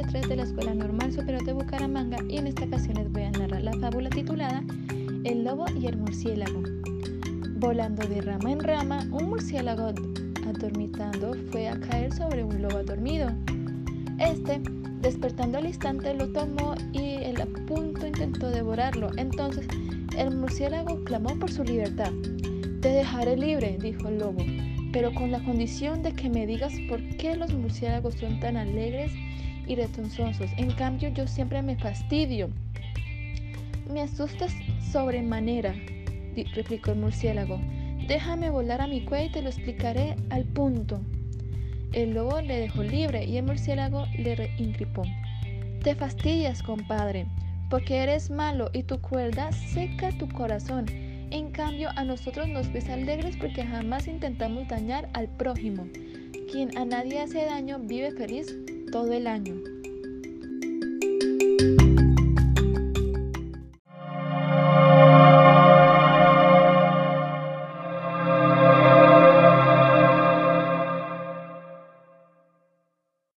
clase 0.00 0.02
3 0.12 0.28
de 0.28 0.36
la 0.36 0.42
Escuela 0.44 0.74
Normal 0.74 1.12
Superior 1.12 1.44
de 1.44 1.52
Bucaramanga 1.52 2.18
y 2.28 2.38
en 2.38 2.46
esta 2.46 2.64
ocasión 2.64 2.94
les 2.94 3.10
voy 3.12 3.22
a 3.22 3.30
narrar 3.30 3.62
la 3.62 3.72
fábula 3.72 4.08
titulada 4.10 4.62
El 5.24 5.44
lobo 5.44 5.66
y 5.78 5.86
el 5.86 5.96
murciélago. 5.96 6.62
Volando 7.58 8.06
de 8.06 8.20
rama 8.20 8.52
en 8.52 8.60
rama, 8.60 9.06
un 9.10 9.30
murciélago 9.30 9.92
adormitando 10.46 11.34
fue 11.50 11.68
a 11.68 11.78
caer 11.80 12.12
sobre 12.12 12.44
un 12.44 12.62
lobo 12.62 12.82
dormido. 12.82 13.30
Este, 14.18 14.60
despertando 15.00 15.58
al 15.58 15.66
instante, 15.66 16.14
lo 16.14 16.28
tomó 16.32 16.74
y 16.92 17.22
el 17.24 17.40
a 17.40 17.46
punto 17.66 18.06
intentó 18.06 18.50
devorarlo. 18.50 19.10
Entonces 19.16 19.66
el 20.16 20.36
murciélago 20.36 21.02
clamó 21.04 21.38
por 21.38 21.50
su 21.50 21.64
libertad. 21.64 22.12
Te 22.80 22.88
dejaré 22.88 23.36
libre, 23.36 23.76
dijo 23.80 24.08
el 24.08 24.18
lobo 24.18 24.44
pero 24.92 25.14
con 25.14 25.30
la 25.30 25.40
condición 25.40 26.02
de 26.02 26.12
que 26.12 26.28
me 26.28 26.46
digas 26.46 26.72
por 26.88 27.02
qué 27.16 27.36
los 27.36 27.52
murciélagos 27.54 28.14
son 28.14 28.40
tan 28.40 28.56
alegres 28.56 29.12
y 29.66 29.76
retonzosos. 29.76 30.50
En 30.56 30.72
cambio, 30.72 31.10
yo 31.10 31.26
siempre 31.26 31.62
me 31.62 31.76
fastidio. 31.76 32.50
Me 33.92 34.02
asustas 34.02 34.52
sobremanera, 34.90 35.74
replicó 36.54 36.92
el 36.92 36.98
murciélago. 36.98 37.60
Déjame 38.08 38.50
volar 38.50 38.80
a 38.80 38.86
mi 38.86 39.04
cuello 39.04 39.28
y 39.28 39.32
te 39.32 39.42
lo 39.42 39.48
explicaré 39.48 40.16
al 40.30 40.44
punto. 40.44 41.00
El 41.92 42.14
lobo 42.14 42.40
le 42.40 42.58
dejó 42.58 42.82
libre 42.82 43.24
y 43.24 43.36
el 43.36 43.44
murciélago 43.44 44.06
le 44.16 44.50
incripó. 44.58 45.02
Te 45.82 45.94
fastidias, 45.94 46.62
compadre, 46.62 47.26
porque 47.68 47.98
eres 47.98 48.30
malo 48.30 48.70
y 48.72 48.82
tu 48.82 49.00
crueldad 49.00 49.52
seca 49.52 50.10
tu 50.12 50.28
corazón 50.28 50.86
en 51.30 51.50
cambio, 51.52 51.90
a 51.96 52.04
nosotros 52.04 52.48
nos 52.48 52.72
ves 52.72 52.88
alegres 52.88 53.36
porque 53.36 53.64
jamás 53.64 54.08
intentamos 54.08 54.66
dañar 54.68 55.08
al 55.12 55.28
prójimo. 55.28 55.86
Quien 56.50 56.76
a 56.76 56.84
nadie 56.84 57.20
hace 57.20 57.44
daño 57.44 57.78
vive 57.78 58.10
feliz 58.12 58.54
todo 58.90 59.12
el 59.12 59.26
año. 59.26 59.54